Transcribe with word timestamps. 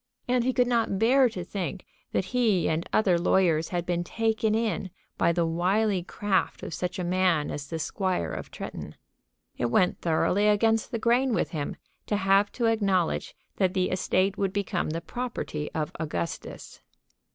And 0.27 0.43
he 0.43 0.51
could 0.51 0.65
not 0.65 0.97
bear 0.97 1.29
to 1.29 1.43
think 1.43 1.85
that 2.11 2.25
he 2.33 2.67
and 2.67 2.89
other 2.91 3.19
lawyers 3.19 3.69
had 3.69 3.85
been 3.85 4.03
taken 4.03 4.55
in 4.55 4.89
by 5.15 5.31
the 5.31 5.45
wily 5.45 6.01
craft 6.01 6.63
of 6.63 6.73
such 6.73 6.97
a 6.97 7.03
man 7.03 7.51
as 7.51 7.67
the 7.67 7.77
Squire 7.77 8.31
of 8.33 8.49
Tretton. 8.49 8.95
It 9.59 9.67
went 9.69 10.01
thoroughly 10.01 10.47
against 10.47 10.89
the 10.89 10.97
grain 10.97 11.35
with 11.35 11.51
him 11.51 11.75
to 12.07 12.15
have 12.15 12.51
to 12.53 12.65
acknowledge 12.65 13.35
that 13.57 13.75
the 13.75 13.91
estate 13.91 14.39
would 14.39 14.53
become 14.53 14.89
the 14.89 15.01
property 15.01 15.69
of 15.75 15.91
Augustus. 15.99 16.81